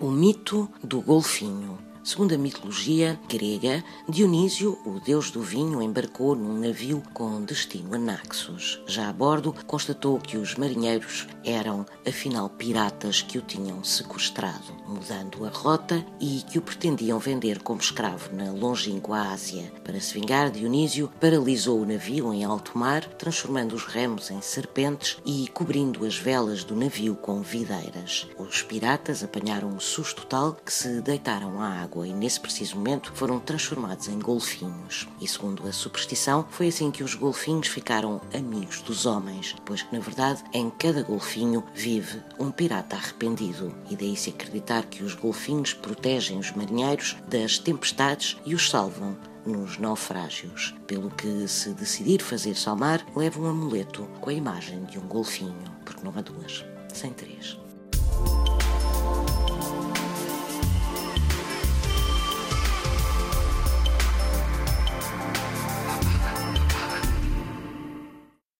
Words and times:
o 0.00 0.10
mito 0.10 0.68
do 0.82 1.00
golfinho. 1.02 1.89
Segundo 2.02 2.34
a 2.34 2.38
mitologia 2.38 3.20
grega, 3.28 3.84
Dionísio, 4.08 4.78
o 4.86 4.98
deus 5.00 5.30
do 5.30 5.42
vinho, 5.42 5.82
embarcou 5.82 6.34
num 6.34 6.58
navio 6.58 7.02
com 7.12 7.42
destino 7.42 7.94
a 7.94 7.98
Naxos. 7.98 8.80
Já 8.86 9.10
a 9.10 9.12
bordo, 9.12 9.54
constatou 9.66 10.18
que 10.18 10.38
os 10.38 10.54
marinheiros 10.54 11.28
eram, 11.44 11.84
afinal, 12.08 12.48
piratas 12.48 13.20
que 13.20 13.36
o 13.36 13.42
tinham 13.42 13.84
sequestrado, 13.84 14.74
mudando 14.86 15.44
a 15.44 15.50
rota 15.50 16.04
e 16.18 16.42
que 16.50 16.58
o 16.58 16.62
pretendiam 16.62 17.18
vender 17.18 17.62
como 17.62 17.80
escravo 17.80 18.34
na 18.34 18.50
longínqua 18.50 19.30
Ásia. 19.32 19.70
Para 19.84 20.00
se 20.00 20.14
vingar, 20.14 20.50
Dionísio 20.50 21.10
paralisou 21.20 21.82
o 21.82 21.86
navio 21.86 22.32
em 22.32 22.44
alto 22.44 22.78
mar, 22.78 23.04
transformando 23.04 23.74
os 23.74 23.84
remos 23.84 24.30
em 24.30 24.40
serpentes 24.40 25.18
e 25.26 25.48
cobrindo 25.48 26.06
as 26.06 26.16
velas 26.16 26.64
do 26.64 26.74
navio 26.74 27.14
com 27.14 27.42
videiras. 27.42 28.26
Os 28.38 28.62
piratas 28.62 29.22
apanharam 29.22 29.68
um 29.68 29.78
susto 29.78 30.24
tal 30.24 30.54
que 30.54 30.72
se 30.72 31.02
deitaram 31.02 31.60
à 31.60 31.68
água 31.68 31.89
água 31.90 32.06
e, 32.06 32.12
nesse 32.12 32.38
preciso 32.38 32.76
momento, 32.76 33.12
foram 33.14 33.40
transformados 33.40 34.08
em 34.08 34.18
golfinhos. 34.18 35.08
E, 35.20 35.26
segundo 35.26 35.66
a 35.66 35.72
superstição, 35.72 36.46
foi 36.48 36.68
assim 36.68 36.90
que 36.90 37.02
os 37.02 37.14
golfinhos 37.14 37.66
ficaram 37.66 38.20
amigos 38.32 38.80
dos 38.82 39.06
homens, 39.06 39.56
pois 39.64 39.82
que, 39.82 39.94
na 39.94 40.00
verdade, 40.00 40.42
em 40.52 40.70
cada 40.70 41.02
golfinho 41.02 41.64
vive 41.74 42.22
um 42.38 42.50
pirata 42.50 42.96
arrependido. 42.96 43.74
E 43.90 43.96
daí 43.96 44.16
se 44.16 44.30
acreditar 44.30 44.84
que 44.84 45.02
os 45.02 45.14
golfinhos 45.14 45.74
protegem 45.74 46.38
os 46.38 46.52
marinheiros 46.52 47.16
das 47.28 47.58
tempestades 47.58 48.36
e 48.46 48.54
os 48.54 48.70
salvam 48.70 49.16
nos 49.44 49.78
naufrágios. 49.78 50.74
Pelo 50.86 51.10
que, 51.10 51.48
se 51.48 51.70
decidir 51.70 52.22
fazer 52.22 52.54
salmar, 52.54 53.04
leve 53.16 53.40
um 53.40 53.46
amuleto 53.46 54.08
com 54.20 54.30
a 54.30 54.34
imagem 54.34 54.84
de 54.84 54.98
um 54.98 55.06
golfinho, 55.08 55.64
porque 55.84 56.04
não 56.04 56.12
há 56.16 56.20
duas, 56.20 56.64
sem 56.92 57.12
três. 57.12 57.58